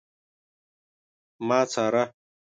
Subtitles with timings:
[1.47, 2.03] ما څاره